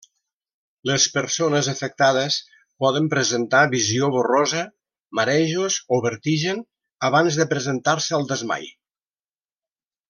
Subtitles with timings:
[0.89, 2.37] Les persones afectades
[2.85, 4.65] poden presentar visió borrosa,
[5.21, 6.67] marejos o vertigen
[7.11, 8.71] abans de presentar-se el desmai.